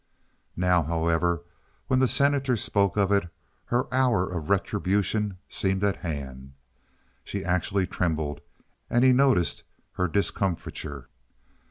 Now, 0.57 0.81
however, 0.81 1.43
when 1.85 1.99
the 1.99 2.07
Senator 2.07 2.57
spoke 2.57 2.97
of 2.97 3.11
it, 3.11 3.29
her 3.65 3.85
hour 3.93 4.27
of 4.27 4.49
retribution 4.49 5.37
seemed 5.47 5.83
at 5.83 5.97
hand. 5.97 6.53
She 7.23 7.45
actually 7.45 7.85
trembled, 7.85 8.41
and 8.89 9.03
he 9.03 9.11
noticed 9.13 9.61
her 9.91 10.07
discomfiture. 10.07 11.07